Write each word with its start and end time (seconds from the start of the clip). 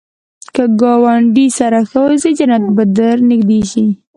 که 0.55 0.63
ګاونډي 0.81 1.47
سره 1.59 1.79
ښه 1.89 1.99
اوسې، 2.05 2.31
جنت 2.37 2.63
ته 2.77 2.83
به 2.97 3.07
نږدې 3.29 3.61
شې 3.71 3.85